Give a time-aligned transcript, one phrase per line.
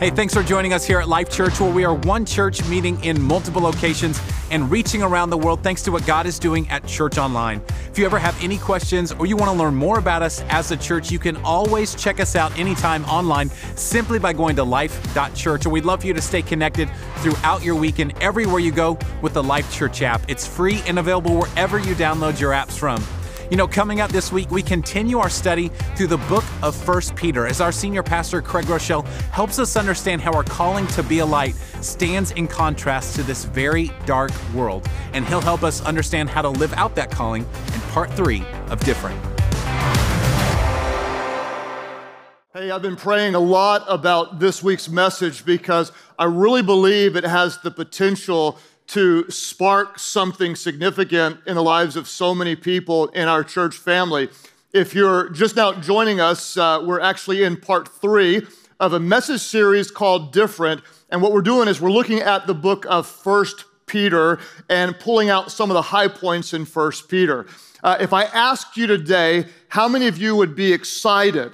[0.00, 3.02] Hey, thanks for joining us here at Life Church, where we are one church meeting
[3.04, 4.20] in multiple locations
[4.50, 7.62] and reaching around the world thanks to what God is doing at Church Online.
[7.90, 10.72] If you ever have any questions or you want to learn more about us as
[10.72, 15.64] a church, you can always check us out anytime online simply by going to life.church.
[15.64, 18.98] And we'd love for you to stay connected throughout your week and everywhere you go
[19.22, 20.22] with the Life Church app.
[20.26, 23.00] It's free and available wherever you download your apps from.
[23.50, 27.14] You know, coming up this week, we continue our study through the book of First
[27.14, 31.18] Peter as our senior pastor, Craig Groeschel, helps us understand how our calling to be
[31.18, 34.88] a light stands in contrast to this very dark world.
[35.12, 37.42] And he'll help us understand how to live out that calling
[37.74, 39.20] in part three of Different.
[42.54, 47.24] Hey, I've been praying a lot about this week's message because I really believe it
[47.24, 53.28] has the potential to spark something significant in the lives of so many people in
[53.28, 54.28] our church family.
[54.72, 58.46] If you're just now joining us, uh, we're actually in part three
[58.80, 60.82] of a message series called Different.
[61.10, 65.30] And what we're doing is we're looking at the book of First Peter and pulling
[65.30, 67.46] out some of the high points in First Peter.
[67.82, 71.52] Uh, if I asked you today, how many of you would be excited,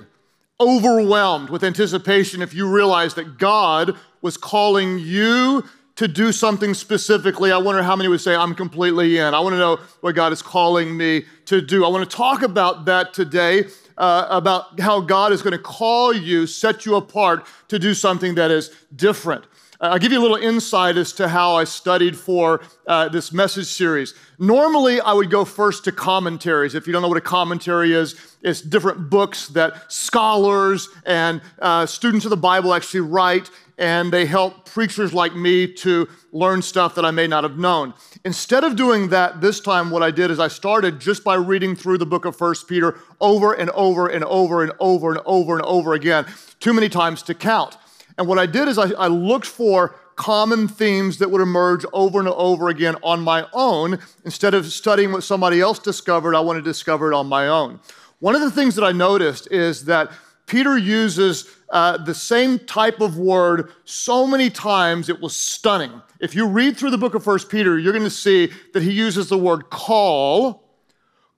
[0.58, 5.64] overwhelmed with anticipation if you realized that God was calling you
[6.00, 9.34] to do something specifically, I wonder how many would say, I'm completely in.
[9.34, 11.84] I want to know what God is calling me to do.
[11.84, 13.64] I want to talk about that today,
[13.98, 18.36] uh, about how God is going to call you, set you apart to do something
[18.36, 19.44] that is different.
[19.82, 23.66] I'll give you a little insight as to how I studied for uh, this message
[23.66, 24.14] series.
[24.38, 26.74] Normally, I would go first to commentaries.
[26.74, 31.86] If you don't know what a commentary is, it's different books that scholars and uh,
[31.86, 33.50] students of the Bible actually write,
[33.81, 37.95] and they help preachers like me to learn stuff that I may not have known.
[38.27, 41.75] Instead of doing that this time, what I did is I started just by reading
[41.75, 45.56] through the book of First Peter over and over and over and over and over
[45.56, 46.27] and over again,
[46.61, 47.78] too many times to count.
[48.19, 52.19] And what I did is I, I looked for common themes that would emerge over
[52.19, 53.98] and over again on my own.
[54.27, 57.80] Instead of studying what somebody else discovered, I want to discover it on my own.
[58.19, 60.13] One of the things that I noticed is that
[60.45, 66.03] Peter uses uh, the same type of word so many times it was stunning.
[66.20, 68.91] If you read through the book of First Peter, you're going to see that he
[68.91, 70.64] uses the word call,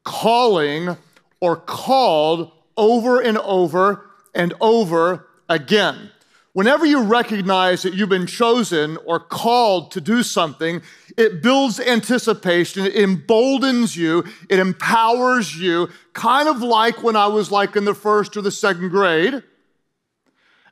[0.04, 0.96] calling,
[1.40, 6.10] or called over and over and over again.
[6.54, 10.82] Whenever you recognize that you've been chosen or called to do something,
[11.16, 17.50] it builds anticipation, it emboldens you, it empowers you, kind of like when I was
[17.50, 19.42] like in the first or the second grade,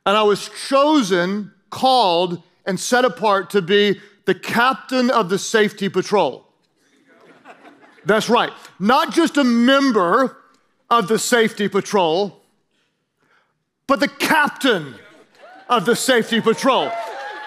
[0.06, 5.88] and I was chosen, called, and set apart to be the captain of the safety
[5.88, 6.46] patrol.
[8.04, 8.52] That's right.
[8.78, 10.36] Not just a member
[10.88, 12.40] of the safety patrol,
[13.86, 14.94] but the captain
[15.68, 16.90] of the safety patrol.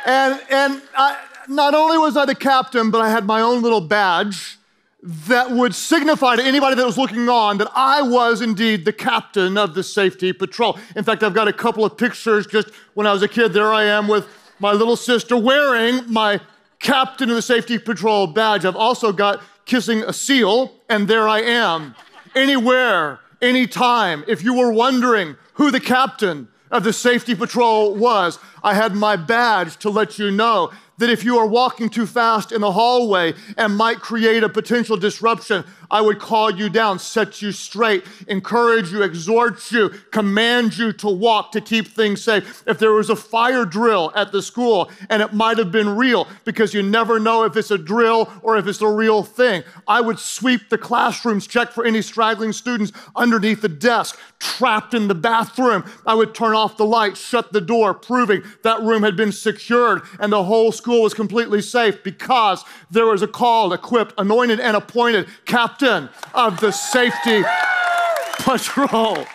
[0.05, 3.81] And, and I, not only was I the captain, but I had my own little
[3.81, 4.57] badge
[5.03, 9.57] that would signify to anybody that was looking on that I was indeed the captain
[9.57, 10.79] of the safety patrol.
[10.95, 13.51] In fact, I've got a couple of pictures just when I was a kid.
[13.51, 14.27] There I am with
[14.59, 16.39] my little sister wearing my
[16.79, 18.63] captain of the safety patrol badge.
[18.63, 21.95] I've also got kissing a seal, and there I am.
[22.33, 24.23] Anywhere, anytime.
[24.27, 28.39] If you were wondering who the captain of the safety patrol was.
[28.63, 32.51] I had my badge to let you know that if you are walking too fast
[32.51, 37.41] in the hallway and might create a potential disruption, I would call you down, set
[37.41, 42.63] you straight, encourage you, exhort you, command you to walk to keep things safe.
[42.65, 46.27] If there was a fire drill at the school and it might have been real
[46.45, 50.01] because you never know if it's a drill or if it's a real thing, I
[50.01, 55.15] would sweep the classrooms, check for any straggling students underneath the desk, trapped in the
[55.15, 55.83] bathroom.
[56.05, 60.01] I would turn off the light, shut the door, proving that room had been secured
[60.19, 64.75] and the whole school was completely safe because there was a called, equipped, anointed, and
[64.75, 67.43] appointed captain of the safety
[68.39, 69.25] patrol.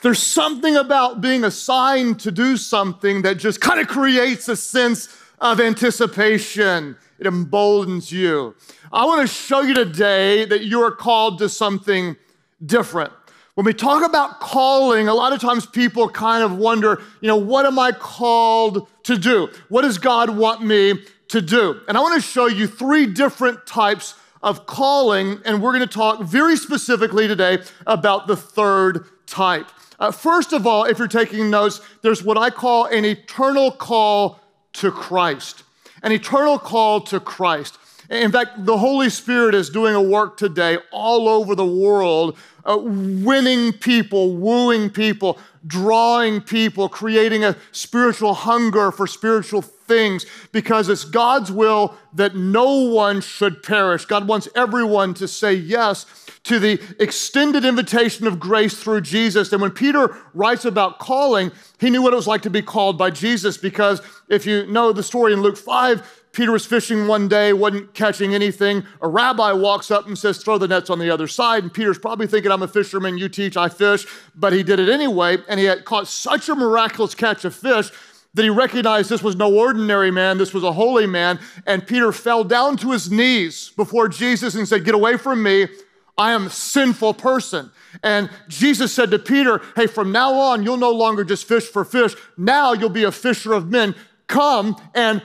[0.00, 5.08] There's something about being assigned to do something that just kind of creates a sense
[5.40, 6.96] of anticipation.
[7.18, 8.54] It emboldens you.
[8.92, 12.16] I want to show you today that you are called to something
[12.64, 13.12] different.
[13.58, 17.36] When we talk about calling, a lot of times people kind of wonder, you know,
[17.36, 19.48] what am I called to do?
[19.68, 20.94] What does God want me
[21.28, 21.80] to do.
[21.88, 25.92] And I want to show you three different types of calling, and we're going to
[25.92, 29.66] talk very specifically today about the third type.
[29.98, 34.40] Uh, first of all, if you're taking notes, there's what I call an eternal call
[34.74, 35.64] to Christ.
[36.02, 37.76] An eternal call to Christ.
[38.10, 42.78] In fact, the Holy Spirit is doing a work today all over the world, uh,
[42.78, 51.04] winning people, wooing people, drawing people, creating a spiritual hunger for spiritual things because it's
[51.04, 54.06] God's will that no one should perish.
[54.06, 56.06] God wants everyone to say yes
[56.44, 59.52] to the extended invitation of grace through Jesus.
[59.52, 62.96] And when Peter writes about calling, he knew what it was like to be called
[62.96, 67.28] by Jesus because if you know the story in Luke 5, Peter was fishing one
[67.28, 68.84] day, wasn't catching anything.
[69.00, 71.62] A rabbi walks up and says, Throw the nets on the other side.
[71.62, 74.06] And Peter's probably thinking, I'm a fisherman, you teach, I fish.
[74.34, 75.38] But he did it anyway.
[75.48, 77.90] And he had caught such a miraculous catch of fish
[78.34, 81.40] that he recognized this was no ordinary man, this was a holy man.
[81.66, 85.68] And Peter fell down to his knees before Jesus and said, Get away from me.
[86.16, 87.70] I am a sinful person.
[88.02, 91.84] And Jesus said to Peter, Hey, from now on, you'll no longer just fish for
[91.84, 92.14] fish.
[92.36, 93.94] Now you'll be a fisher of men.
[94.26, 95.22] Come and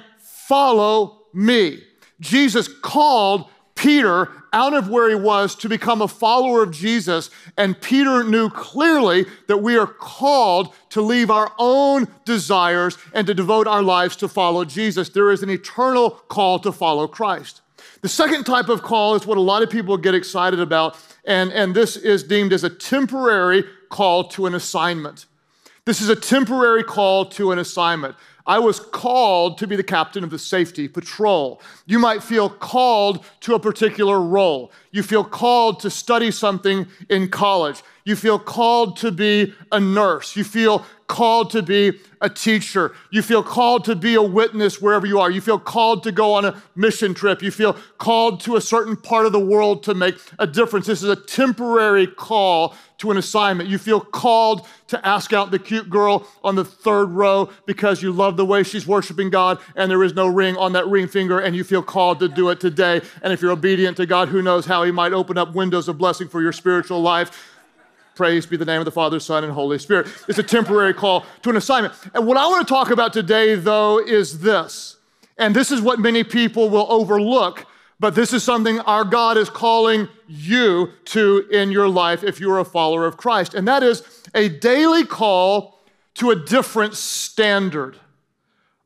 [0.54, 1.82] follow me.
[2.20, 7.32] Jesus called Peter out of where he was to become a follower of Jesus.
[7.58, 13.34] And Peter knew clearly that we are called to leave our own desires and to
[13.34, 15.10] devote our lives to follow Jesus.
[15.10, 17.62] There is an eternal call to follow Christ.
[18.02, 20.96] The second type of call is what a lot of people get excited about,
[21.26, 25.26] and, and this is deemed as a temporary call to an assignment.
[25.86, 28.16] This is a temporary call to an assignment.
[28.45, 31.62] I was called to be the captain of the safety patrol.
[31.86, 34.72] You might feel called to a particular role.
[34.92, 37.81] You feel called to study something in college.
[38.04, 40.36] You feel called to be a nurse.
[40.36, 42.95] You feel called to be a teacher.
[43.12, 45.30] You feel called to be a witness wherever you are.
[45.30, 47.44] You feel called to go on a mission trip.
[47.44, 50.88] You feel called to a certain part of the world to make a difference.
[50.88, 53.69] This is a temporary call to an assignment.
[53.69, 58.12] You feel called to ask out the cute girl on the third row because you
[58.12, 61.39] love the way she's worshiping God and there is no ring on that ring finger
[61.39, 63.01] and you feel called to do it today.
[63.21, 66.00] And if you're obedient to God, who knows how He might open up windows of
[66.00, 67.53] blessing for your spiritual life.
[68.15, 70.07] Praise be the name of the Father, Son, and Holy Spirit.
[70.27, 71.94] It's a temporary call to an assignment.
[72.13, 74.98] And what I want to talk about today, though, is this.
[75.38, 77.65] And this is what many people will overlook,
[78.00, 82.60] but this is something our God is calling you to in your life if you're
[82.60, 83.56] a follower of Christ.
[83.56, 84.04] And that is
[84.36, 85.80] a daily call
[86.15, 87.98] to a different standard.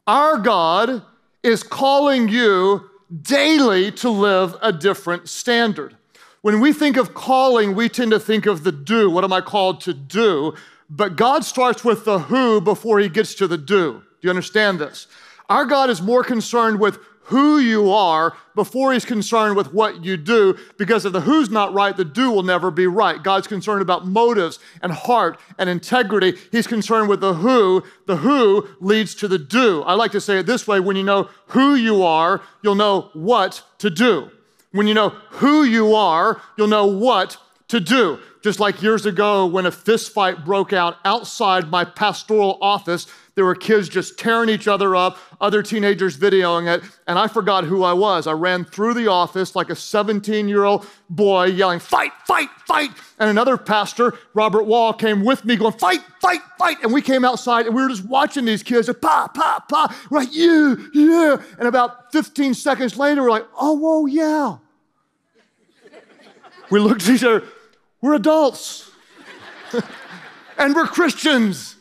[0.05, 1.03] Our God
[1.43, 2.89] is calling you
[3.21, 5.96] daily to live a different standard.
[6.41, 9.09] When we think of calling, we tend to think of the do.
[9.09, 10.55] What am I called to do?
[10.89, 14.03] But God starts with the who before he gets to the do.
[14.21, 15.07] Do you understand this?
[15.49, 20.15] Our God is more concerned with who you are before he's concerned with what you
[20.15, 23.21] do because if the who's not right, the do will never be right.
[23.21, 26.37] God's concerned about motives and heart and integrity.
[26.53, 27.83] He's concerned with the who.
[28.05, 29.83] The who leads to the do.
[29.83, 33.09] I like to say it this way when you know who you are, you'll know
[33.13, 34.31] what to do.
[34.77, 37.37] When you know who you are, you'll know what
[37.69, 38.19] to do.
[38.43, 43.43] Just like years ago when a fist fight broke out outside my pastoral office, there
[43.43, 47.83] were kids just tearing each other up, other teenagers videoing it, and I forgot who
[47.83, 48.27] I was.
[48.27, 52.91] I ran through the office like a 17 year old boy yelling, Fight, fight, fight.
[53.17, 56.77] And another pastor, Robert Wall, came with me going, Fight, fight, fight.
[56.83, 60.07] And we came outside and we were just watching these kids, pa, pa, pa.
[60.11, 61.37] We're like, Yeah, yeah.
[61.57, 64.57] And about 15 seconds later, we're like, Oh, whoa, yeah.
[66.69, 67.43] We looked at each other,
[68.01, 68.91] we're adults.
[70.57, 71.75] and we're Christians.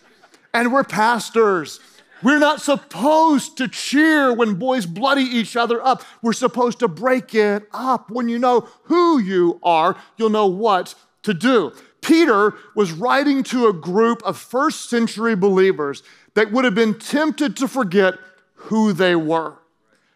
[0.55, 1.81] And we're pastors.
[2.23, 6.03] We're not supposed to cheer when boys bloody each other up.
[6.23, 8.11] We're supposed to break it up.
[8.11, 10.95] When you know who you are, you'll know what
[11.25, 11.73] to do.
[12.01, 16.03] Peter was writing to a group of first century believers
[16.35, 18.15] that would have been tempted to forget
[18.55, 19.55] who they were.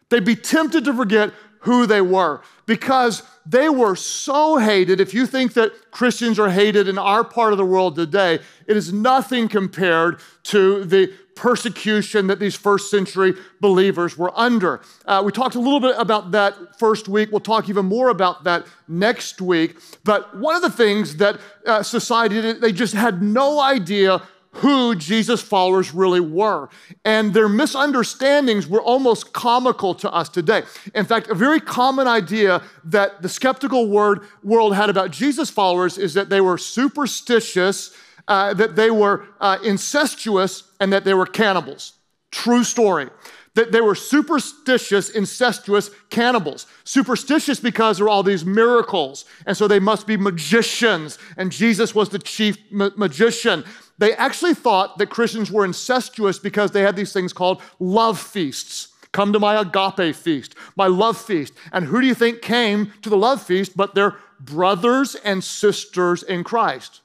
[0.09, 5.01] They'd be tempted to forget who they were because they were so hated.
[5.01, 8.77] If you think that Christians are hated in our part of the world today, it
[8.77, 14.81] is nothing compared to the persecution that these first century believers were under.
[15.05, 17.33] Uh, we talked a little bit about that first week.
[17.33, 19.77] We'll talk even more about that next week.
[20.05, 24.23] But one of the things that uh, society did, they just had no idea
[24.53, 26.69] who Jesus' followers really were.
[27.05, 30.63] And their misunderstandings were almost comical to us today.
[30.95, 35.99] In fact, a very common idea that the skeptical word, world had about Jesus' followers
[35.99, 37.95] is that they were superstitious,
[38.27, 41.95] uh, that they were uh, incestuous, and that they were cannibals.
[42.31, 43.09] True story
[43.55, 46.67] that they were superstitious, incestuous cannibals.
[46.85, 51.95] Superstitious because there were all these miracles, and so they must be magicians, and Jesus
[51.95, 53.65] was the chief ma- magician.
[53.99, 58.89] They actually thought that Christians were incestuous because they had these things called love feasts.
[59.13, 61.53] Come to my agape feast, my love feast.
[61.73, 66.23] And who do you think came to the love feast but their brothers and sisters
[66.23, 67.01] in Christ?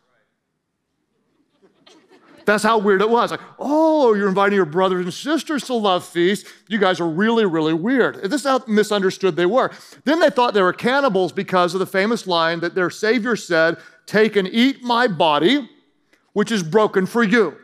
[2.46, 3.32] That's how weird it was.
[3.32, 6.48] Like, oh, you're inviting your brothers and sisters to love feast.
[6.68, 8.22] You guys are really, really weird.
[8.24, 9.72] This is how misunderstood they were.
[10.04, 13.78] Then they thought they were cannibals because of the famous line that their Savior said,
[14.06, 15.68] Take and eat my body,
[16.34, 17.58] which is broken for you.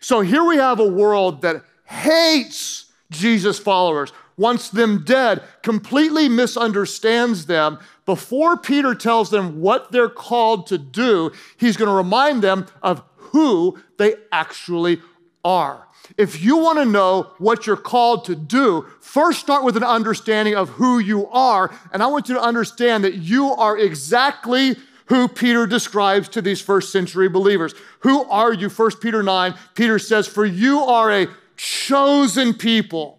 [0.00, 7.46] So here we have a world that hates Jesus' followers, wants them dead, completely misunderstands
[7.46, 7.78] them.
[8.04, 13.02] Before Peter tells them what they're called to do, he's going to remind them of
[13.36, 14.98] who they actually
[15.44, 15.86] are.
[16.16, 20.54] If you want to know what you're called to do, first start with an understanding
[20.54, 21.70] of who you are.
[21.92, 24.76] And I want you to understand that you are exactly
[25.06, 27.74] who Peter describes to these first century believers.
[28.00, 28.70] Who are you?
[28.70, 31.26] 1 Peter 9, Peter says, For you are a
[31.58, 33.18] chosen people.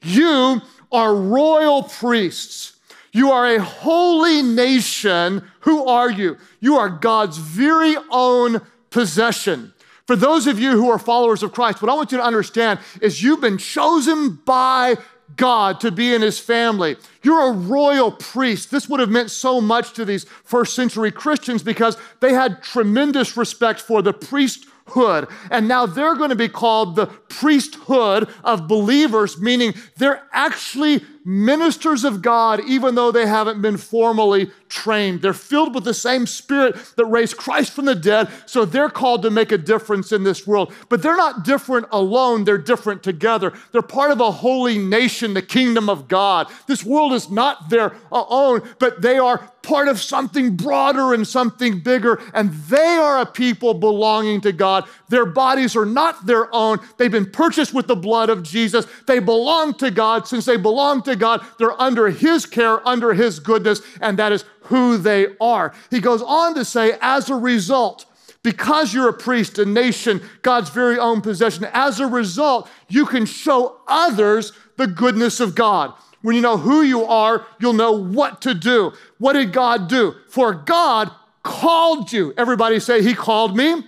[0.00, 2.78] You are royal priests.
[3.12, 5.46] You are a holy nation.
[5.60, 6.38] Who are you?
[6.60, 8.62] You are God's very own
[8.94, 9.74] possession.
[10.06, 12.78] For those of you who are followers of Christ, what I want you to understand
[13.02, 14.96] is you've been chosen by
[15.34, 16.96] God to be in his family.
[17.24, 18.70] You're a royal priest.
[18.70, 23.36] This would have meant so much to these first century Christians because they had tremendous
[23.36, 25.26] respect for the priesthood.
[25.50, 32.04] And now they're going to be called the priesthood of believers, meaning they're actually ministers
[32.04, 35.22] of God, even though they haven't been formally trained.
[35.22, 39.22] They're filled with the same spirit that raised Christ from the dead, so they're called
[39.22, 40.72] to make a difference in this world.
[40.88, 43.52] But they're not different alone, they're different together.
[43.72, 46.48] They're part of a holy nation, the kingdom of God.
[46.66, 51.80] This world is not their own, but they are part of something broader and something
[51.80, 54.84] bigger, and they are a people belonging to God.
[55.08, 58.86] Their bodies are not their own, they've been purchased with the blood of Jesus.
[59.06, 60.28] They belong to God.
[60.28, 64.44] Since they belong to God, they're under His care, under His goodness, and that is
[64.62, 65.72] who they are.
[65.90, 68.06] He goes on to say, as a result,
[68.42, 73.26] because you're a priest, a nation, God's very own possession, as a result, you can
[73.26, 75.94] show others the goodness of God.
[76.22, 78.92] When you know who you are, you'll know what to do.
[79.18, 80.14] What did God do?
[80.28, 81.10] For God
[81.42, 82.32] called you.
[82.36, 83.84] Everybody say, He called me.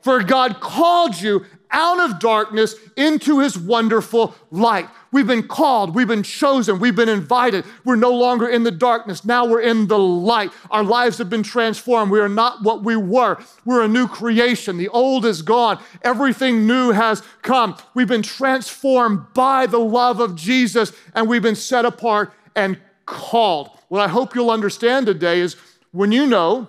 [0.00, 4.88] For God called you out of darkness into his wonderful light.
[5.10, 7.64] We've been called, we've been chosen, we've been invited.
[7.84, 9.24] We're no longer in the darkness.
[9.24, 10.50] Now we're in the light.
[10.70, 12.10] Our lives have been transformed.
[12.10, 13.38] We are not what we were.
[13.64, 14.78] We're a new creation.
[14.78, 17.76] The old is gone, everything new has come.
[17.92, 23.70] We've been transformed by the love of Jesus, and we've been set apart and called.
[23.88, 25.56] What I hope you'll understand today is
[25.90, 26.68] when you know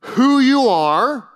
[0.00, 1.28] who you are,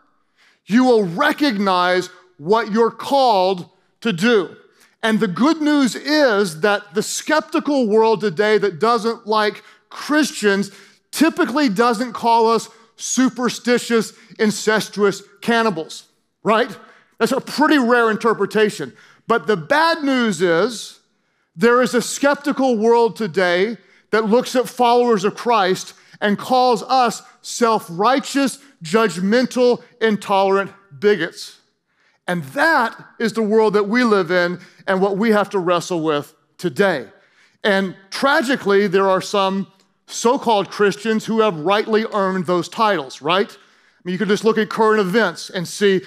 [0.66, 2.08] you will recognize
[2.42, 3.70] what you're called
[4.00, 4.56] to do.
[5.00, 10.72] And the good news is that the skeptical world today that doesn't like Christians
[11.12, 16.08] typically doesn't call us superstitious, incestuous cannibals,
[16.42, 16.76] right?
[17.18, 18.92] That's a pretty rare interpretation.
[19.28, 20.98] But the bad news is
[21.54, 23.76] there is a skeptical world today
[24.10, 31.61] that looks at followers of Christ and calls us self righteous, judgmental, intolerant bigots.
[32.32, 36.00] And that is the world that we live in and what we have to wrestle
[36.00, 37.08] with today.
[37.62, 39.70] And tragically, there are some
[40.06, 43.50] so called Christians who have rightly earned those titles, right?
[43.50, 46.00] I mean, you could just look at current events and see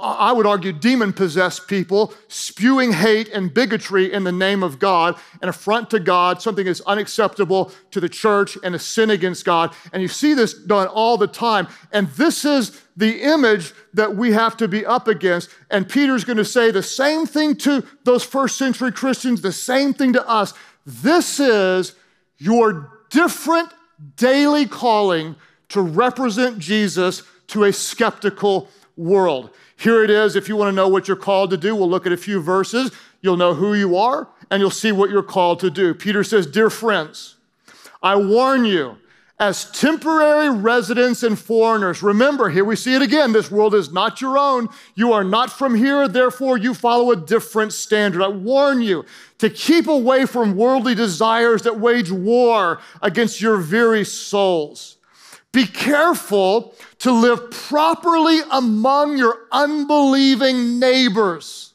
[0.00, 5.16] I would argue, demon possessed people spewing hate and bigotry in the name of God,
[5.42, 9.74] an affront to God, something that's unacceptable to the church and a sin against God.
[9.92, 11.68] And you see this done all the time.
[11.92, 15.50] And this is the image that we have to be up against.
[15.70, 19.92] And Peter's going to say the same thing to those first century Christians, the same
[19.92, 20.54] thing to us.
[20.86, 21.94] This is
[22.38, 23.74] your different
[24.16, 25.36] daily calling
[25.68, 29.50] to represent Jesus to a skeptical world.
[29.76, 30.36] Here it is.
[30.36, 32.40] If you want to know what you're called to do, we'll look at a few
[32.40, 32.92] verses.
[33.22, 35.94] You'll know who you are and you'll see what you're called to do.
[35.94, 37.36] Peter says, Dear friends,
[38.02, 38.96] I warn you,
[39.38, 43.32] as temporary residents and foreigners, remember, here we see it again.
[43.32, 44.68] This world is not your own.
[44.94, 48.22] You are not from here, therefore, you follow a different standard.
[48.22, 49.06] I warn you
[49.38, 54.98] to keep away from worldly desires that wage war against your very souls.
[55.52, 61.74] Be careful to live properly among your unbelieving neighbors.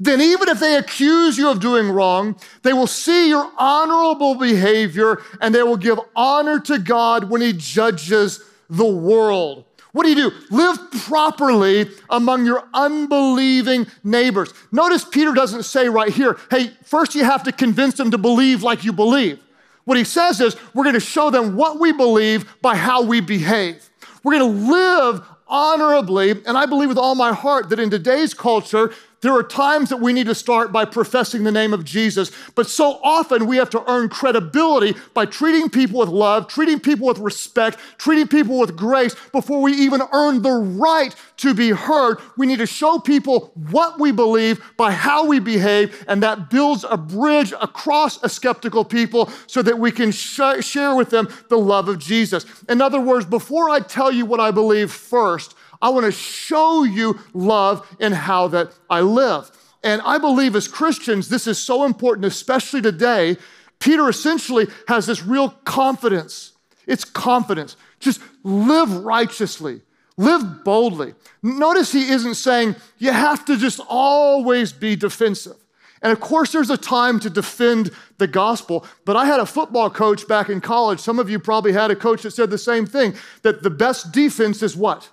[0.00, 5.22] Then, even if they accuse you of doing wrong, they will see your honorable behavior
[5.40, 9.64] and they will give honor to God when He judges the world.
[9.92, 10.36] What do you do?
[10.50, 14.52] Live properly among your unbelieving neighbors.
[14.72, 18.64] Notice Peter doesn't say right here, hey, first you have to convince them to believe
[18.64, 19.38] like you believe.
[19.84, 23.20] What he says is, we're going to show them what we believe by how we
[23.20, 23.88] behave.
[24.24, 28.32] We're going to live honorably, and I believe with all my heart that in today's
[28.32, 28.92] culture,
[29.24, 32.68] there are times that we need to start by professing the name of Jesus, but
[32.68, 37.18] so often we have to earn credibility by treating people with love, treating people with
[37.18, 42.18] respect, treating people with grace before we even earn the right to be heard.
[42.36, 46.84] We need to show people what we believe by how we behave, and that builds
[46.86, 51.58] a bridge across a skeptical people so that we can sh- share with them the
[51.58, 52.44] love of Jesus.
[52.68, 55.54] In other words, before I tell you what I believe first,
[55.84, 59.50] I want to show you love in how that I live.
[59.82, 63.36] And I believe as Christians, this is so important, especially today.
[63.80, 66.52] Peter essentially has this real confidence.
[66.86, 67.76] It's confidence.
[68.00, 69.82] Just live righteously,
[70.16, 71.12] live boldly.
[71.42, 75.56] Notice he isn't saying you have to just always be defensive.
[76.00, 78.86] And of course, there's a time to defend the gospel.
[79.04, 81.00] But I had a football coach back in college.
[81.00, 84.12] Some of you probably had a coach that said the same thing that the best
[84.12, 85.10] defense is what?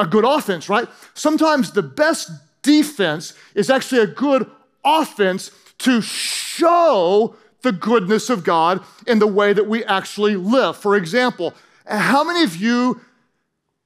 [0.00, 0.88] A good offense, right?
[1.14, 2.30] Sometimes the best
[2.62, 4.50] defense is actually a good
[4.84, 10.76] offense to show the goodness of God in the way that we actually live.
[10.76, 11.54] For example,
[11.86, 13.00] how many of you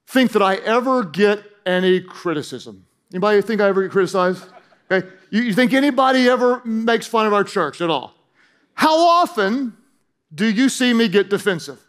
[0.06, 2.86] think that I ever get any criticism?
[3.12, 4.44] Anybody think I ever get criticized?
[4.90, 5.08] Okay.
[5.30, 8.14] You, you think anybody ever makes fun of our church at all?
[8.74, 9.76] How often
[10.32, 11.80] do you see me get defensive?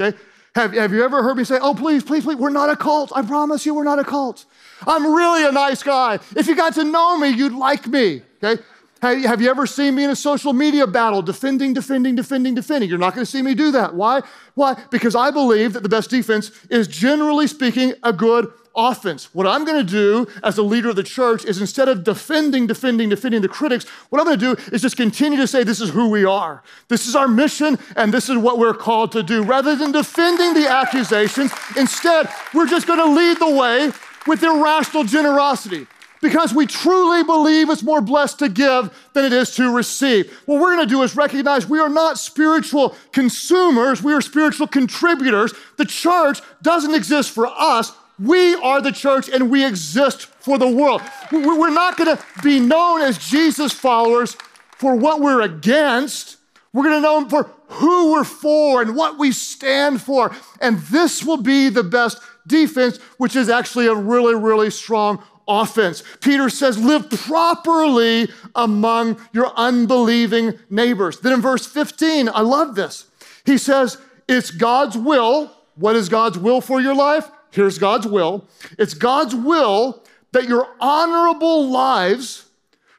[0.00, 0.16] Okay.
[0.58, 3.12] Have, have you ever heard me say, oh, please, please, please, we're not a cult.
[3.14, 4.44] I promise you, we're not a cult.
[4.88, 6.18] I'm really a nice guy.
[6.34, 8.60] If you got to know me, you'd like me, okay?
[9.00, 12.90] Have you ever seen me in a social media battle defending, defending, defending, defending?
[12.90, 13.94] You're not going to see me do that.
[13.94, 14.22] Why?
[14.54, 14.76] Why?
[14.90, 19.28] Because I believe that the best defense is generally speaking a good offense.
[19.34, 22.66] What I'm going to do as a leader of the church is instead of defending,
[22.66, 25.80] defending, defending the critics, what I'm going to do is just continue to say, This
[25.80, 26.62] is who we are.
[26.86, 29.42] This is our mission, and this is what we're called to do.
[29.42, 33.90] Rather than defending the accusations, instead, we're just going to lead the way
[34.26, 35.86] with irrational generosity
[36.20, 40.32] because we truly believe it's more blessed to give than it is to receive.
[40.46, 44.66] What we're going to do is recognize we are not spiritual consumers, we are spiritual
[44.66, 45.52] contributors.
[45.76, 47.92] The church doesn't exist for us.
[48.18, 51.02] We are the church and we exist for the world.
[51.30, 54.36] We're not going to be known as Jesus followers
[54.76, 56.36] for what we're against.
[56.72, 60.34] We're going to know Him for who we're for and what we stand for.
[60.60, 66.02] And this will be the best defense, which is actually a really, really strong offense.
[66.20, 71.20] Peter says, live properly among your unbelieving neighbors.
[71.20, 73.06] Then in verse 15, I love this.
[73.44, 75.52] He says, it's God's will.
[75.74, 77.30] What is God's will for your life?
[77.50, 82.46] Here's God's will it's God's will that your honorable lives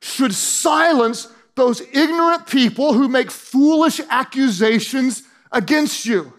[0.02, 6.34] should silence those ignorant people who make foolish accusations against you.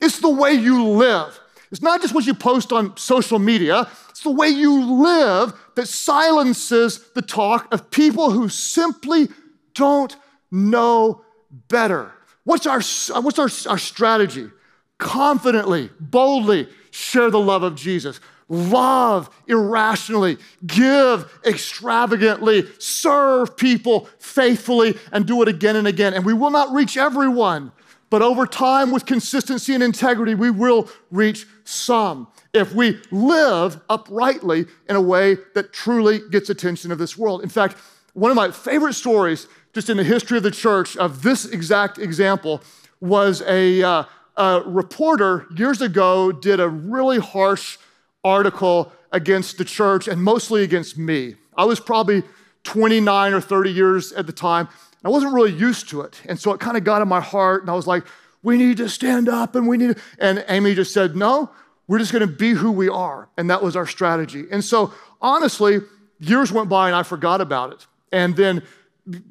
[0.00, 1.38] It's the way you live.
[1.70, 5.86] It's not just what you post on social media, it's the way you live that
[5.86, 9.28] silences the talk of people who simply
[9.74, 10.16] don't
[10.50, 11.24] know
[11.68, 12.12] better.
[12.44, 12.80] What's our,
[13.20, 14.50] what's our, our strategy?
[14.96, 18.20] Confidently, boldly, share the love of Jesus.
[18.48, 26.14] Love irrationally, give extravagantly, serve people faithfully, and do it again and again.
[26.14, 27.72] And we will not reach everyone,
[28.10, 34.64] but over time, with consistency and integrity, we will reach some if we live uprightly
[34.88, 37.42] in a way that truly gets attention of this world.
[37.42, 37.76] In fact,
[38.14, 41.98] one of my favorite stories, just in the history of the church, of this exact
[41.98, 42.62] example
[43.00, 43.82] was a.
[43.82, 44.04] Uh,
[44.38, 47.76] a reporter years ago did a really harsh
[48.24, 51.34] article against the church and mostly against me.
[51.56, 52.22] I was probably
[52.62, 54.68] 29 or 30 years at the time.
[55.04, 56.20] I wasn't really used to it.
[56.26, 58.04] And so it kind of got in my heart, and I was like,
[58.42, 60.02] we need to stand up and we need to.
[60.18, 61.50] And Amy just said, no,
[61.88, 63.28] we're just going to be who we are.
[63.36, 64.44] And that was our strategy.
[64.50, 65.80] And so honestly,
[66.20, 67.86] years went by and I forgot about it.
[68.12, 68.62] And then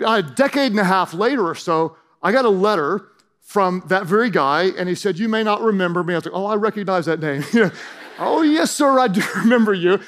[0.05, 3.07] a decade and a half later or so, I got a letter
[3.47, 6.13] from that very guy, and he said, You may not remember me.
[6.13, 7.45] I was like, Oh, I recognize that name.
[8.19, 10.01] oh, yes, sir, I do remember you.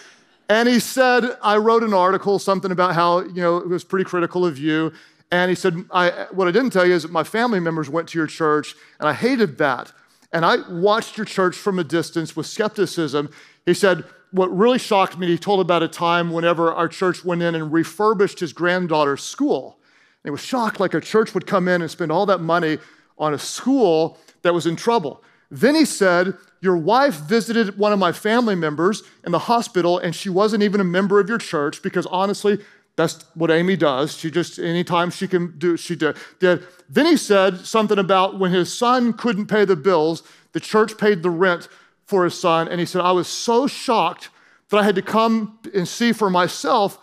[0.49, 4.03] And he said, I wrote an article, something about how, you know, it was pretty
[4.03, 4.91] critical of you.
[5.31, 8.09] And he said, I, What I didn't tell you is that my family members went
[8.09, 9.93] to your church, and I hated that.
[10.33, 13.29] And I watched your church from a distance with skepticism.
[13.65, 17.41] He said, What really shocked me, he told about a time whenever our church went
[17.41, 19.79] in and refurbished his granddaughter's school.
[20.25, 22.79] And he was shocked, like a church would come in and spend all that money
[23.19, 25.23] on a school that was in trouble.
[25.51, 30.15] Then he said, Your wife visited one of my family members in the hospital, and
[30.15, 32.59] she wasn't even a member of your church because honestly,
[32.95, 34.17] that's what Amy does.
[34.17, 36.17] She just, anytime she can do, she did.
[36.39, 41.23] Then he said something about when his son couldn't pay the bills, the church paid
[41.23, 41.69] the rent
[42.05, 42.67] for his son.
[42.67, 44.29] And he said, I was so shocked
[44.69, 46.97] that I had to come and see for myself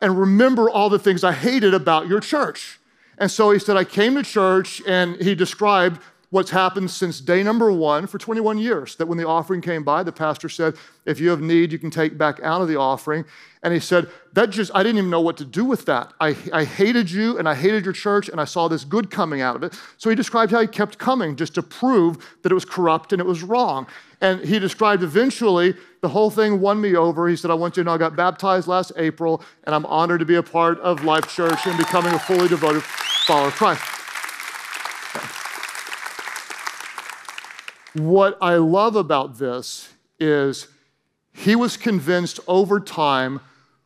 [0.00, 2.77] and remember all the things I hated about your church.
[3.18, 6.00] And so he said, I came to church and he described
[6.30, 8.96] what's happened since day number one for 21 years.
[8.96, 11.90] That when the offering came by, the pastor said, If you have need, you can
[11.90, 13.24] take back out of the offering.
[13.62, 16.12] And he said, That just, I didn't even know what to do with that.
[16.20, 19.40] I, I hated you and I hated your church and I saw this good coming
[19.40, 19.78] out of it.
[19.96, 23.20] So he described how he kept coming just to prove that it was corrupt and
[23.20, 23.86] it was wrong.
[24.20, 27.28] And he described eventually the whole thing won me over.
[27.28, 30.20] He said, I want you to know I got baptized last April and I'm honored
[30.20, 33.82] to be a part of Life Church and becoming a fully devoted follower of Christ.
[37.94, 40.68] What I love about this is
[41.38, 43.40] he was convinced over time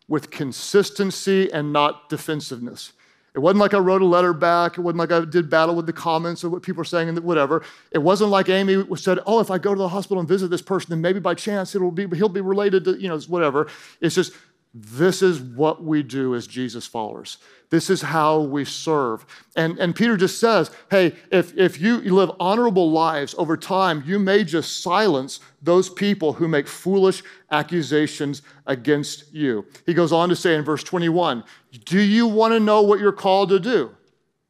[0.09, 2.93] with consistency and not defensiveness.
[3.35, 4.79] It wasn't like I wrote a letter back.
[4.79, 7.19] It wasn't like I did battle with the comments or what people are saying and
[7.21, 7.63] whatever.
[7.91, 10.63] It wasn't like Amy said, "Oh, if I go to the hospital and visit this
[10.63, 13.69] person, then maybe by chance it'll be he'll be related to you know whatever."
[14.01, 14.33] It's just
[14.75, 17.37] this is what we do as Jesus followers.
[17.69, 19.27] This is how we serve.
[19.55, 24.19] And, and Peter just says, hey, if, if you live honorable lives over time, you
[24.19, 29.67] may just silence those people who make foolish accusations against you.
[29.85, 31.45] He goes on to say in verse 21
[31.85, 33.95] Do you want to know what you're called to do?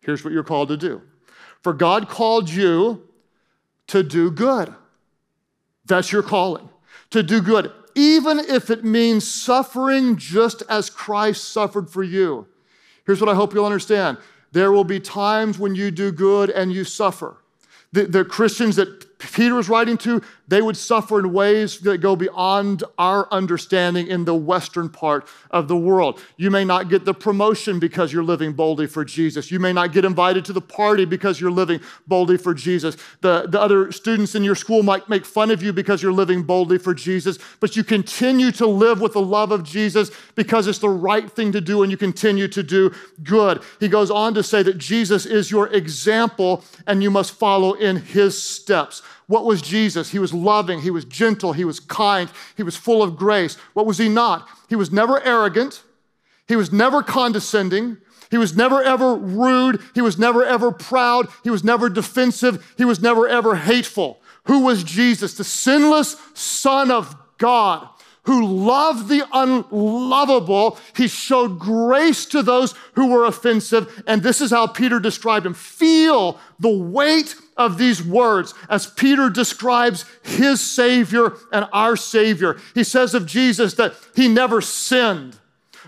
[0.01, 1.03] Here's what you're called to do.
[1.63, 3.09] For God called you
[3.89, 4.73] to do good.
[5.85, 6.69] That's your calling,
[7.11, 12.47] to do good even if it means suffering just as Christ suffered for you.
[13.07, 14.19] Here's what I hope you'll understand
[14.53, 17.37] there will be times when you do good and you suffer.
[17.93, 22.15] The, the Christians that Peter was writing to, they would suffer in ways that go
[22.15, 26.21] beyond our understanding in the Western part of the world.
[26.37, 29.51] You may not get the promotion because you're living boldly for Jesus.
[29.51, 32.99] You may not get invited to the party because you're living boldly for Jesus.
[33.23, 36.43] The, the other students in your school might make fun of you because you're living
[36.43, 40.81] boldly for Jesus, but you continue to live with the love of Jesus because it's
[40.81, 43.63] the right thing to do and you continue to do good.
[43.81, 47.97] He goes on to say that Jesus is your example and you must follow in
[47.97, 49.01] his steps.
[49.33, 50.11] What was Jesus?
[50.11, 53.55] He was loving, he was gentle, he was kind, he was full of grace.
[53.73, 54.47] What was he not?
[54.69, 55.85] He was never arrogant,
[56.47, 57.97] he was never condescending.
[58.31, 59.81] He was never ever rude.
[59.95, 61.29] He was never ever proud.
[61.45, 62.75] He was never defensive.
[62.79, 64.23] He was never ever hateful.
[64.45, 65.35] Who was Jesus?
[65.35, 67.89] The sinless Son of God
[68.25, 70.79] who loved the unlovable.
[70.97, 74.03] He showed grace to those who were offensive.
[74.07, 75.55] And this is how Peter described him.
[75.55, 82.59] Feel the weight of these words as Peter describes his Savior and our Savior.
[82.75, 85.39] He says of Jesus that he never sinned,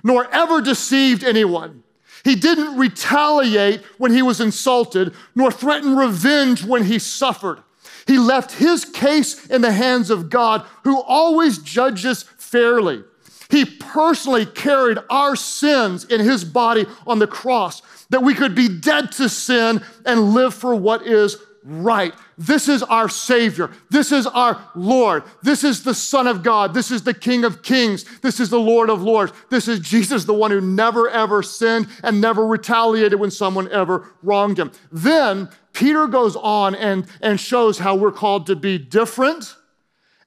[0.02, 1.82] nor ever deceived anyone.
[2.24, 7.62] He didn't retaliate when he was insulted, nor threaten revenge when he suffered.
[8.06, 13.02] He left his case in the hands of God, who always judges fairly.
[13.50, 18.68] He personally carried our sins in his body on the cross that we could be
[18.68, 22.14] dead to sin and live for what is right.
[22.36, 23.70] This is our Savior.
[23.90, 25.24] This is our Lord.
[25.42, 26.74] This is the Son of God.
[26.74, 28.04] This is the King of Kings.
[28.20, 29.32] This is the Lord of Lords.
[29.50, 34.12] This is Jesus, the one who never ever sinned and never retaliated when someone ever
[34.22, 34.70] wronged him.
[34.92, 39.56] Then Peter goes on and, and shows how we're called to be different,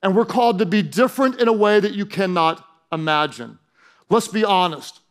[0.01, 3.59] and we're called to be different in a way that you cannot imagine.
[4.09, 5.01] Let's be honest.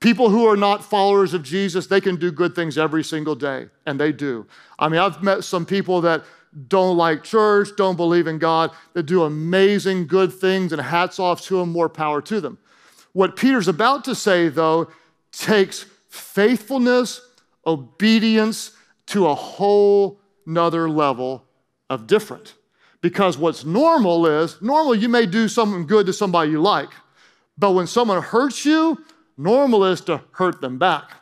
[0.00, 3.66] People who are not followers of Jesus, they can do good things every single day,
[3.84, 4.46] and they do.
[4.78, 6.24] I mean, I've met some people that
[6.68, 11.42] don't like church, don't believe in God, that do amazing good things, and hats off
[11.42, 12.58] to them, more power to them.
[13.12, 14.88] What Peter's about to say, though,
[15.32, 17.20] takes faithfulness,
[17.66, 18.72] obedience
[19.06, 21.44] to a whole nother level
[21.90, 22.54] of different.
[23.00, 26.90] Because what's normal is normal, you may do something good to somebody you like,
[27.56, 28.98] but when someone hurts you,
[29.38, 31.12] Normal is to hurt them back.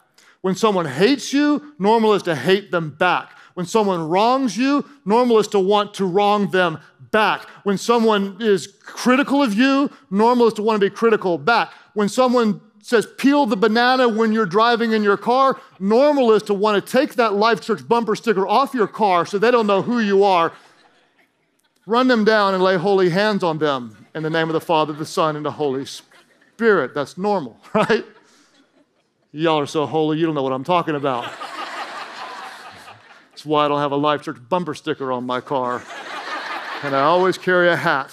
[0.41, 3.31] When someone hates you, normal is to hate them back.
[3.55, 6.79] When someone wrongs you, normal is to want to wrong them
[7.11, 7.43] back.
[7.65, 11.73] When someone is critical of you, normal is to want to be critical back.
[11.95, 16.55] When someone says peel the banana when you're driving in your car, normal is to
[16.55, 19.83] want to take that Life Church bumper sticker off your car so they don't know
[19.83, 20.53] who you are.
[21.87, 24.93] Run them down and lay holy hands on them in the name of the Father,
[24.93, 26.16] the Son, and the Holy Spirit.
[26.57, 26.95] Spirit.
[26.95, 28.03] That's normal, right?
[29.31, 31.31] Y'all are so holy, you don't know what I'm talking about.
[33.29, 35.83] That's why I don't have a Life Church bumper sticker on my car.
[36.83, 38.11] and I always carry a hat.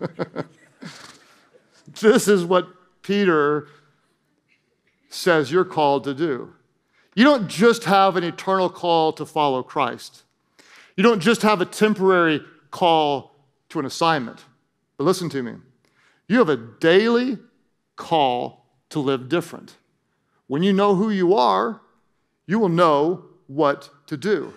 [2.00, 2.66] this is what
[3.02, 3.68] Peter
[5.08, 6.52] says you're called to do.
[7.14, 10.24] You don't just have an eternal call to follow Christ.
[10.96, 12.40] You don't just have a temporary
[12.72, 13.31] call
[13.72, 14.44] to an assignment.
[14.96, 15.54] But listen to me.
[16.28, 17.38] You have a daily
[17.96, 19.74] call to live different.
[20.46, 21.80] When you know who you are,
[22.46, 24.52] you will know what to do.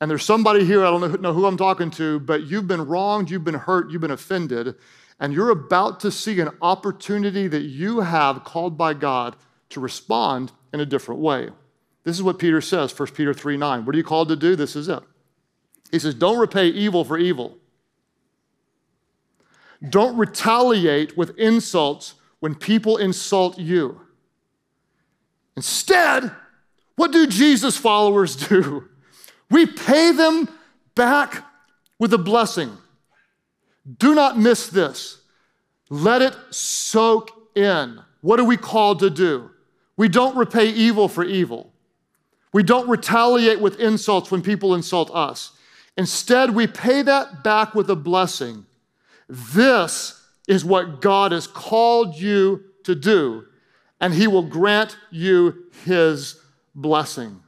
[0.00, 3.30] And there's somebody here, I don't know who I'm talking to, but you've been wronged,
[3.30, 4.74] you've been hurt, you've been offended,
[5.18, 9.36] and you're about to see an opportunity that you have called by God
[9.70, 11.50] to respond in a different way.
[12.04, 13.84] This is what Peter says, 1 Peter 3 9.
[13.84, 14.54] What are you called to do?
[14.54, 15.02] This is it.
[15.90, 17.58] He says, Don't repay evil for evil.
[19.88, 24.00] Don't retaliate with insults when people insult you.
[25.56, 26.30] Instead,
[26.96, 28.88] what do Jesus followers do?
[29.50, 30.48] We pay them
[30.94, 31.44] back
[31.98, 32.76] with a blessing.
[33.98, 35.20] Do not miss this.
[35.88, 38.00] Let it soak in.
[38.20, 39.50] What are we called to do?
[39.96, 41.72] We don't repay evil for evil.
[42.52, 45.52] We don't retaliate with insults when people insult us.
[45.96, 48.65] Instead, we pay that back with a blessing.
[49.28, 53.44] This is what God has called you to do,
[54.00, 56.40] and He will grant you His
[56.74, 57.40] blessing.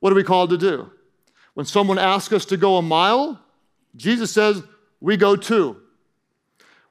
[0.00, 0.90] What are we called to do?
[1.54, 3.38] When someone asks us to go a mile,
[3.96, 4.62] Jesus says,
[5.00, 5.76] we go two.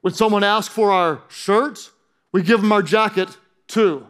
[0.00, 1.90] When someone asks for our shirts,
[2.32, 4.06] we give them our jacket too.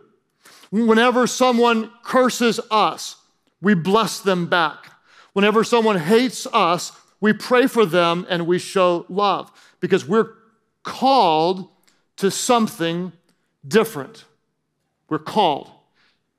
[0.70, 3.16] Whenever someone curses us,
[3.60, 4.90] we bless them back.
[5.32, 10.32] Whenever someone hates us, we pray for them and we show love because we're
[10.82, 11.68] called
[12.16, 13.12] to something
[13.66, 14.24] different.
[15.08, 15.70] We're called.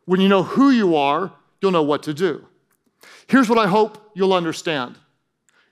[0.06, 2.46] When you know who you are, you'll know what to do.
[3.28, 4.98] Here's what I hope you'll understand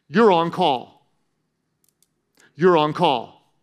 [0.08, 1.06] you're on call.
[2.56, 3.54] You're on call.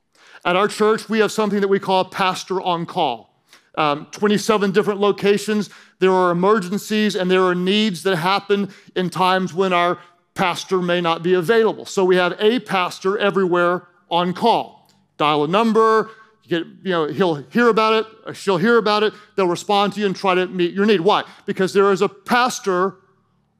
[0.44, 3.34] At our church, we have something that we call Pastor on Call.
[3.76, 5.68] Um, 27 different locations.
[5.98, 9.98] There are emergencies and there are needs that happen in times when our
[10.36, 11.86] pastor may not be available.
[11.86, 14.88] So we have a pastor everywhere on call.
[15.16, 16.10] Dial a number,
[16.44, 20.00] you, get, you know, he'll hear about it, she'll hear about it, they'll respond to
[20.00, 21.00] you and try to meet your need.
[21.00, 21.24] Why?
[21.46, 22.96] Because there is a pastor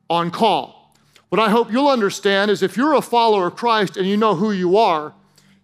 [0.08, 0.94] on call.
[1.30, 4.36] What I hope you'll understand is if you're a follower of Christ and you know
[4.36, 5.14] who you are,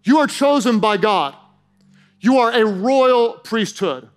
[0.03, 1.37] you are chosen by God.
[2.20, 4.09] You are a royal priesthood.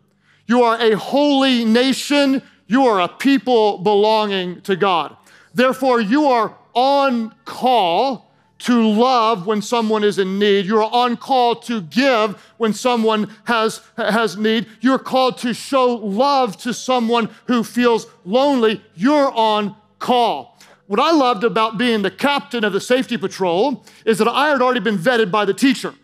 [0.47, 2.41] You are a holy nation.
[2.67, 5.15] You are a people belonging to God.
[5.53, 10.65] Therefore, you are on call to love when someone is in need.
[10.65, 14.67] You're on call to give when someone has, has need.
[14.81, 18.81] You're called to show love to someone who feels lonely.
[18.95, 20.57] You're on call.
[20.88, 24.61] What I loved about being the captain of the safety patrol is that I had
[24.61, 25.95] already been vetted by the teacher.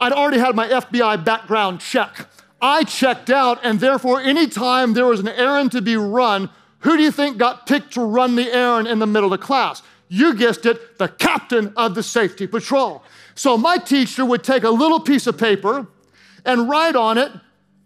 [0.00, 2.28] I'd already had my FBI background check.
[2.60, 6.50] I checked out, and therefore, anytime there was an errand to be run,
[6.80, 9.44] who do you think got picked to run the errand in the middle of the
[9.44, 9.82] class?
[10.08, 13.02] You guessed it, the captain of the safety patrol.
[13.34, 15.86] So my teacher would take a little piece of paper
[16.44, 17.30] and write on it,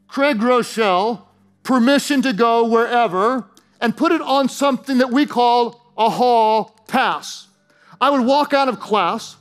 [0.07, 1.23] Craig Groeschel,
[1.63, 3.47] permission to go wherever,
[3.81, 7.49] and put it on something that we call a hall pass.
[8.01, 9.37] I would walk out of class,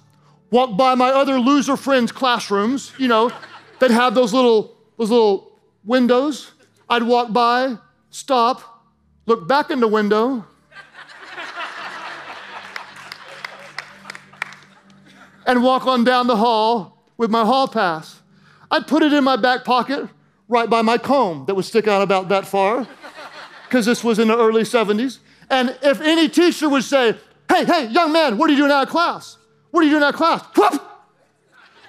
[0.50, 3.32] walk by my other loser friends' classrooms, you know,
[3.80, 6.52] that have those little, those little windows.
[6.90, 7.78] I'd walk by,
[8.10, 8.86] stop,
[9.26, 10.46] look back in the window,
[15.52, 18.22] and walk on down the hall with my hall pass.
[18.72, 20.08] I'd put it in my back pocket
[20.48, 22.88] right by my comb that would stick out about that far,
[23.68, 25.20] because this was in the early 70s.
[25.50, 27.18] And if any teacher would say,
[27.50, 29.36] Hey, hey, young man, what are you doing out of class?
[29.72, 30.42] What are you doing out of class?
[30.56, 30.82] Whoop!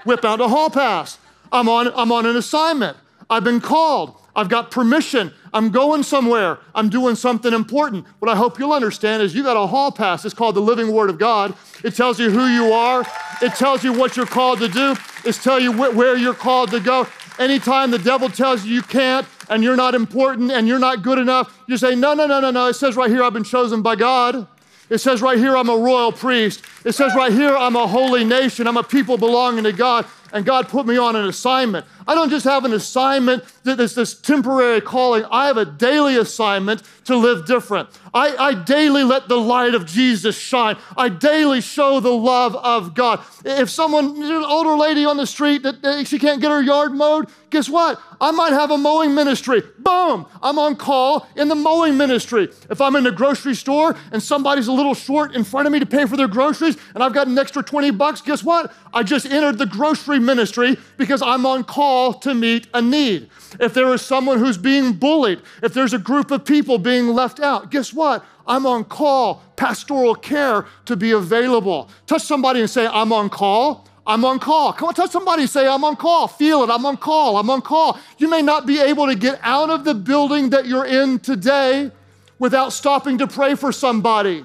[0.05, 1.19] Whip out a hall pass.
[1.53, 2.97] I'm on, I'm on an assignment.
[3.31, 4.17] I've been called.
[4.35, 5.33] I've got permission.
[5.55, 6.59] I'm going somewhere.
[6.75, 8.07] I'm doing something important.
[8.21, 10.25] What I hope you'll understand is you got a hall pass.
[10.25, 11.55] It's called the living word of God.
[11.85, 13.05] It tells you who you are.
[13.43, 14.97] It tells you what you're called to do.
[15.25, 17.07] It tells you wh- where you're called to go.
[17.39, 21.19] Anytime the devil tells you you can't and you're not important and you're not good
[21.19, 22.69] enough, you say, no, no, no, no, no.
[22.69, 24.47] It says right here, I've been chosen by God.
[24.91, 26.63] It says right here, I'm a royal priest.
[26.85, 28.67] It says right here, I'm a holy nation.
[28.67, 31.87] I'm a people belonging to God, and God put me on an assignment.
[32.07, 35.25] I don't just have an assignment that is this temporary calling.
[35.31, 37.89] I have a daily assignment to live different.
[38.15, 40.77] I, I daily let the light of Jesus shine.
[40.97, 43.21] I daily show the love of God.
[43.45, 47.29] If someone, an older lady on the street that, she can't get her yard mowed,
[47.51, 48.01] guess what?
[48.21, 49.63] I might have a mowing ministry.
[49.79, 52.49] Boom, I'm on call in the mowing ministry.
[52.71, 55.79] If I'm in the grocery store and somebody's a little short in front of me
[55.81, 58.73] to pay for their groceries and I've got an extra 20 bucks, guess what?
[58.95, 63.29] I just entered the grocery ministry because I'm on call to meet a need.
[63.61, 67.41] If there is someone who's being bullied, if there's a group of people being left
[67.41, 68.25] out, guess what?
[68.47, 71.91] I'm on call, pastoral care to be available.
[72.07, 73.89] Touch somebody and say, I'm on call.
[74.07, 74.73] I'm on call.
[74.73, 76.27] Come on, touch somebody and say, I'm on call.
[76.27, 76.71] Feel it.
[76.71, 77.37] I'm on call.
[77.37, 77.99] I'm on call.
[78.19, 81.93] You may not be able to get out of the building that you're in today
[82.39, 84.45] without stopping to pray for somebody.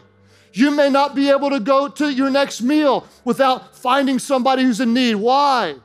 [0.57, 4.79] You may not be able to go to your next meal without finding somebody who's
[4.79, 5.13] in need.
[5.13, 5.75] Why?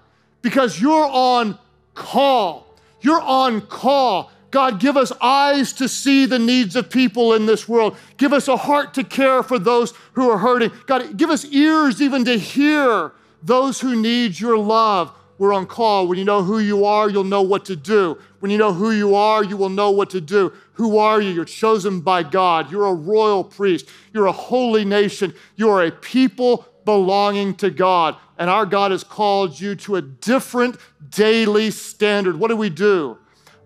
[0.40, 1.58] Because you're on
[1.94, 2.74] call.
[3.02, 4.30] You're on call.
[4.50, 7.98] God, give us eyes to see the needs of people in this world.
[8.16, 10.70] Give us a heart to care for those who are hurting.
[10.86, 15.12] God, give us ears even to hear those who need your love.
[15.42, 16.06] We're on call.
[16.06, 18.16] When you know who you are, you'll know what to do.
[18.38, 20.52] When you know who you are, you will know what to do.
[20.74, 21.30] Who are you?
[21.30, 22.70] You're chosen by God.
[22.70, 23.88] You're a royal priest.
[24.12, 25.34] You're a holy nation.
[25.56, 28.14] You are a people belonging to God.
[28.38, 30.76] And our God has called you to a different
[31.10, 32.38] daily standard.
[32.38, 33.18] What do we do?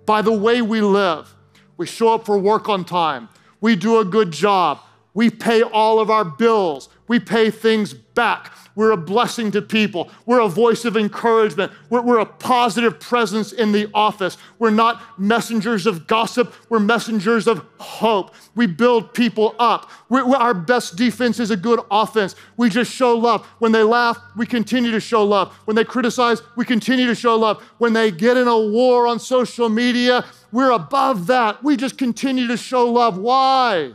[0.07, 1.35] By the way we live.
[1.77, 3.29] We show up for work on time.
[3.61, 4.81] We do a good job.
[5.13, 6.89] We pay all of our bills.
[7.07, 8.53] We pay things back.
[8.75, 10.11] We're a blessing to people.
[10.27, 11.73] We're a voice of encouragement.
[11.89, 14.37] We're, we're, a positive presence in the office.
[14.59, 16.53] We're not messengers of gossip.
[16.69, 18.35] We're messengers of hope.
[18.55, 19.89] We build people up.
[20.09, 22.35] We're, we're, our best defense is a good offense.
[22.57, 23.47] We just show love.
[23.61, 25.55] When they laugh, we continue to show love.
[25.67, 27.63] When they criticize, we continue to show love.
[27.79, 31.63] When they get in a war on social media, we're above that.
[31.63, 33.17] We just continue to show love.
[33.19, 33.93] Why?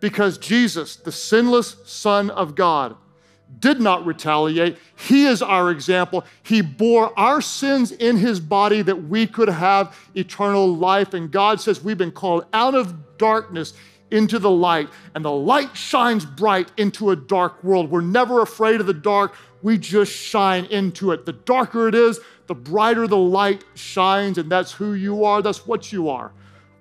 [0.00, 2.96] Because Jesus, the sinless Son of God,
[3.58, 4.76] did not retaliate.
[4.96, 6.24] He is our example.
[6.42, 11.14] He bore our sins in his body that we could have eternal life.
[11.14, 13.72] And God says we've been called out of darkness
[14.10, 17.90] into the light, and the light shines bright into a dark world.
[17.90, 21.26] We're never afraid of the dark, we just shine into it.
[21.26, 25.66] The darker it is, the brighter the light shines, and that's who you are, that's
[25.66, 26.30] what you are.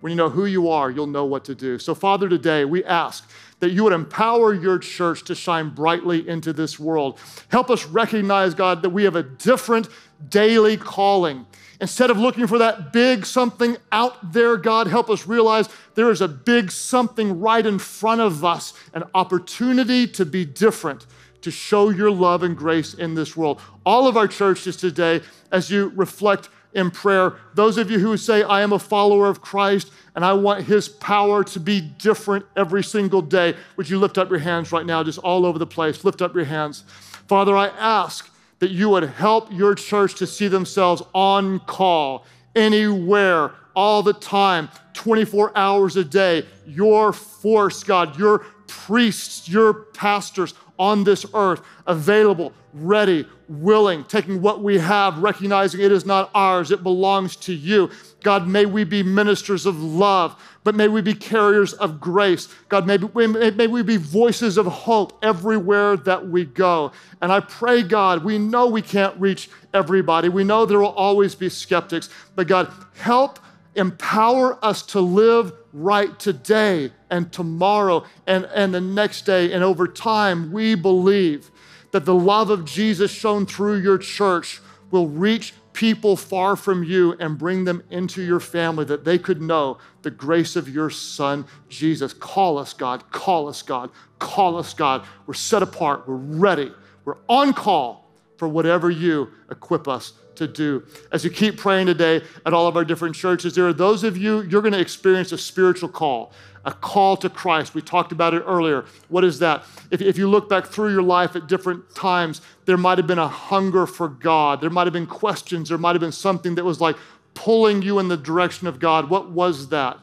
[0.01, 1.79] When you know who you are, you'll know what to do.
[1.79, 3.27] So, Father, today we ask
[3.65, 7.17] that you would empower your church to shine brightly into this world.
[7.47, 9.87] Help us recognize, God, that we have a different
[10.29, 11.47] daily calling.
[11.81, 16.21] Instead of looking for that big something out there, God, help us realize there is
[16.21, 21.07] a big something right in front of us, an opportunity to be different,
[21.41, 23.59] to show your love and grace in this world.
[23.83, 27.37] All of our churches today, as you reflect in prayer.
[27.55, 30.87] Those of you who say, I am a follower of Christ and I want his
[30.87, 35.03] power to be different every single day, would you lift up your hands right now,
[35.03, 36.03] just all over the place?
[36.03, 36.83] Lift up your hands.
[37.27, 43.51] Father, I ask that you would help your church to see themselves on call, anywhere,
[43.75, 46.45] all the time, 24 hours a day.
[46.65, 54.61] Your force, God, your priests, your pastors on this earth, available, ready, willing, taking what
[54.61, 57.89] we have, recognizing it is not ours, it belongs to you.
[58.23, 62.49] God, may we be ministers of love, but may we be carriers of grace.
[62.69, 66.91] God, may, we, may we be voices of hope everywhere that we go.
[67.21, 70.27] And I pray, God, we know we can't reach everybody.
[70.27, 73.39] We know there will always be skeptics, but God, help
[73.75, 79.51] empower us to live right today and tomorrow and, and the next day.
[79.51, 81.51] And over time, we believe
[81.91, 87.13] that the love of Jesus shown through your church will reach people far from you
[87.19, 91.45] and bring them into your family that they could know the grace of your son,
[91.67, 92.13] Jesus.
[92.13, 93.11] Call us, God.
[93.11, 93.89] Call us, God.
[94.17, 95.05] Call us, God.
[95.27, 96.07] We're set apart.
[96.07, 96.71] We're ready.
[97.03, 100.83] We're on call for whatever you equip us to do.
[101.11, 104.17] As you keep praying today at all of our different churches, there are those of
[104.17, 106.33] you, you're going to experience a spiritual call
[106.65, 107.75] a call to Christ.
[107.75, 108.85] We talked about it earlier.
[109.07, 109.63] What is that?
[109.91, 113.19] If, if you look back through your life at different times, there might have been
[113.19, 114.61] a hunger for God.
[114.61, 115.69] There might have been questions.
[115.69, 116.97] There might have been something that was like
[117.35, 119.09] pulling you in the direction of God.
[119.09, 119.99] What was that?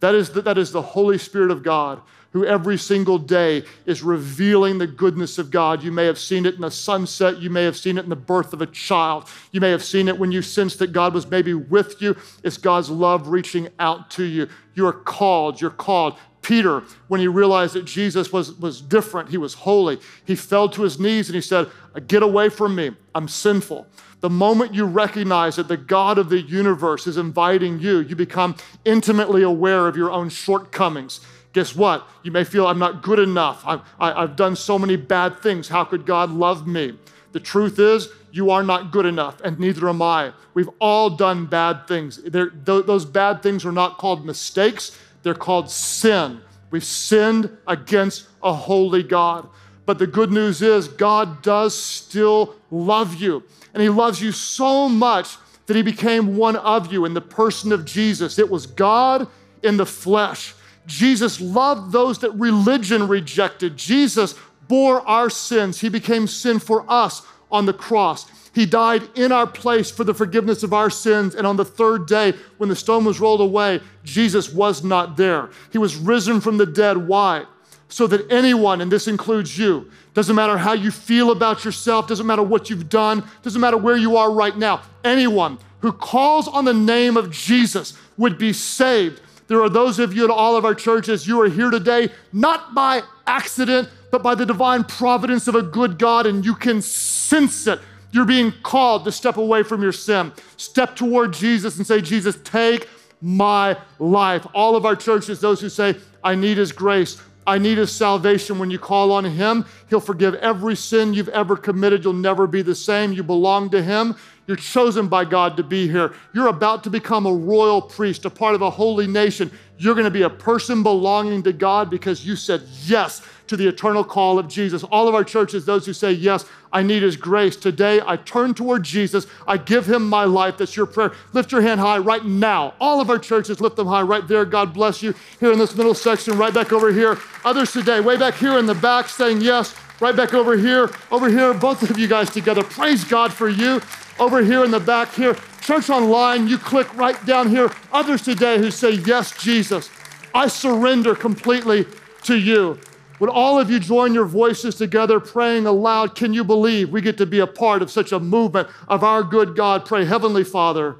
[0.00, 2.00] That is the, that is the Holy Spirit of God
[2.34, 5.82] who every single day is revealing the goodness of God.
[5.82, 7.40] You may have seen it in the sunset.
[7.40, 9.28] You may have seen it in the birth of a child.
[9.52, 12.16] You may have seen it when you sensed that God was maybe with you.
[12.42, 14.48] It's God's love reaching out to you.
[14.74, 15.60] You are called.
[15.60, 16.16] You're called.
[16.42, 20.82] Peter, when he realized that Jesus was, was different, he was holy, he fell to
[20.82, 21.70] his knees and he said,
[22.06, 23.86] Get away from me, I'm sinful.
[24.20, 28.56] The moment you recognize that the God of the universe is inviting you, you become
[28.84, 31.20] intimately aware of your own shortcomings.
[31.54, 32.06] Guess what?
[32.24, 33.62] You may feel I'm not good enough.
[33.64, 35.68] I've, I, i have done so many bad things.
[35.68, 36.98] How could God love me?
[37.32, 40.32] The truth is, you are not good enough, and neither am I.
[40.54, 42.20] We've all done bad things.
[42.20, 46.40] Th- those bad things are not called mistakes, they're called sin.
[46.70, 49.48] We've sinned against a holy God.
[49.86, 53.44] But the good news is, God does still love you.
[53.72, 55.36] And He loves you so much
[55.66, 58.40] that He became one of you in the person of Jesus.
[58.40, 59.28] It was God
[59.62, 60.54] in the flesh.
[60.86, 63.76] Jesus loved those that religion rejected.
[63.76, 64.34] Jesus
[64.68, 65.80] bore our sins.
[65.80, 68.26] He became sin for us on the cross.
[68.54, 71.34] He died in our place for the forgiveness of our sins.
[71.34, 75.50] And on the third day, when the stone was rolled away, Jesus was not there.
[75.72, 76.96] He was risen from the dead.
[76.96, 77.44] Why?
[77.88, 82.26] So that anyone, and this includes you, doesn't matter how you feel about yourself, doesn't
[82.26, 86.64] matter what you've done, doesn't matter where you are right now, anyone who calls on
[86.64, 89.20] the name of Jesus would be saved.
[89.46, 92.74] There are those of you at all of our churches, you are here today not
[92.74, 97.66] by accident, but by the divine providence of a good God, and you can sense
[97.66, 97.80] it.
[98.12, 102.38] You're being called to step away from your sin, step toward Jesus and say, Jesus,
[102.44, 102.88] take
[103.20, 104.46] my life.
[104.54, 108.58] All of our churches, those who say, I need his grace, I need his salvation.
[108.58, 112.04] When you call on him, he'll forgive every sin you've ever committed.
[112.04, 113.12] You'll never be the same.
[113.12, 114.16] You belong to him.
[114.46, 116.12] You're chosen by God to be here.
[116.34, 119.50] You're about to become a royal priest, a part of a holy nation.
[119.78, 123.66] You're going to be a person belonging to God because you said yes to the
[123.66, 124.84] eternal call of Jesus.
[124.84, 127.56] All of our churches, those who say, Yes, I need His grace.
[127.56, 129.26] Today, I turn toward Jesus.
[129.46, 130.58] I give Him my life.
[130.58, 131.12] That's your prayer.
[131.32, 132.74] Lift your hand high right now.
[132.80, 134.44] All of our churches, lift them high right there.
[134.44, 135.14] God bless you.
[135.40, 137.18] Here in this middle section, right back over here.
[137.44, 139.74] Others today, way back here in the back, saying yes.
[140.00, 142.64] Right back over here, over here, both of you guys together.
[142.64, 143.80] Praise God for you.
[144.18, 147.70] Over here in the back here, church online, you click right down here.
[147.92, 149.90] Others today who say, Yes, Jesus,
[150.32, 151.86] I surrender completely
[152.22, 152.78] to you.
[153.20, 156.14] Would all of you join your voices together, praying aloud?
[156.14, 159.22] Can you believe we get to be a part of such a movement of our
[159.22, 159.84] good God?
[159.84, 160.96] Pray, Heavenly Father,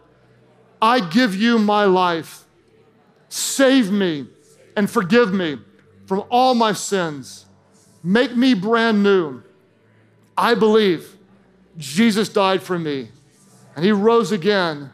[0.80, 2.44] I give you my life.
[3.28, 4.26] Save me
[4.76, 5.58] and forgive me
[6.06, 7.46] from all my sins.
[8.02, 9.42] Make me brand new.
[10.36, 11.13] I believe
[11.76, 13.08] Jesus died for me
[13.76, 14.92] and he rose again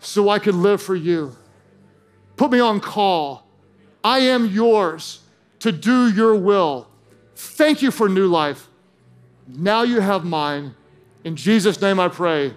[0.00, 1.36] so I could live for you.
[2.36, 3.46] Put me on call.
[4.04, 5.20] I am yours
[5.60, 6.88] to do your will.
[7.36, 8.68] Thank you for new life.
[9.46, 10.74] Now you have mine.
[11.24, 12.54] In Jesus' name I pray.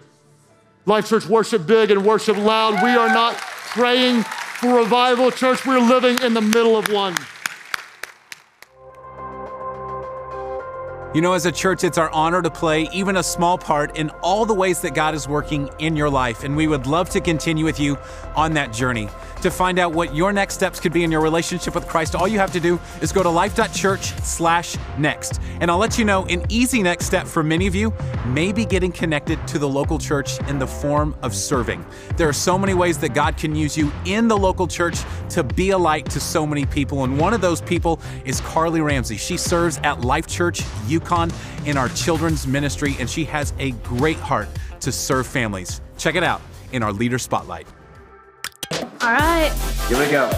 [0.86, 2.84] Life Church, worship big and worship loud.
[2.84, 5.66] We are not praying for revival, church.
[5.66, 7.16] We're living in the middle of one.
[11.16, 14.10] You know, as a church, it's our honor to play even a small part in
[14.22, 17.22] all the ways that God is working in your life, and we would love to
[17.22, 17.98] continue with you
[18.36, 19.08] on that journey.
[19.46, 22.28] To find out what your next steps could be in your relationship with Christ, all
[22.28, 25.40] you have to do is go to life.church/next.
[25.62, 27.94] And I'll let you know an easy next step for many of you
[28.26, 31.86] may be getting connected to the local church in the form of serving.
[32.18, 34.98] There are so many ways that God can use you in the local church
[35.30, 38.82] to be a light to so many people, and one of those people is Carly
[38.82, 39.18] Ramsey.
[39.18, 41.32] She serves at Life Church Yukon
[41.68, 44.48] in our children's ministry, and she has a great heart
[44.80, 45.82] to serve families.
[46.00, 46.42] Check it out
[46.72, 47.68] in our Leader Spotlight.
[49.06, 49.52] All right.
[49.88, 50.32] Here we go.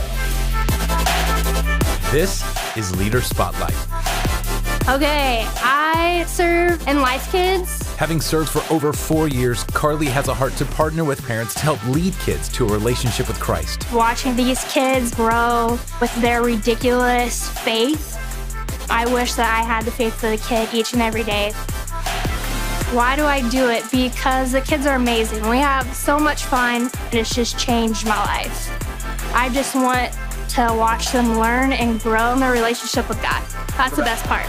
[2.11, 2.43] This
[2.75, 3.71] is Leader Spotlight.
[4.89, 7.95] Okay, I serve in Life Kids.
[7.95, 11.61] Having served for over four years, Carly has a heart to partner with parents to
[11.61, 13.89] help lead kids to a relationship with Christ.
[13.93, 18.17] Watching these kids grow with their ridiculous faith,
[18.89, 21.53] I wish that I had the faith of the kid each and every day.
[22.93, 23.83] Why do I do it?
[23.91, 25.47] Because the kids are amazing.
[25.49, 28.71] We have so much fun, and it's just changed my life.
[29.35, 30.13] I just want
[30.51, 33.43] to watch them learn and grow in their relationship with God.
[33.75, 34.47] That's the best part.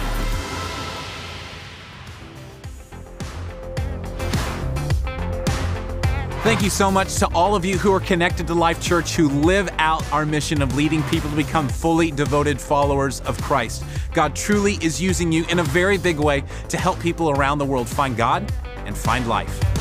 [6.49, 9.29] Thank you so much to all of you who are connected to Life Church who
[9.29, 13.85] live out our mission of leading people to become fully devoted followers of Christ.
[14.15, 17.67] God truly is using you in a very big way to help people around the
[17.67, 18.51] world find God
[18.87, 19.78] and find life.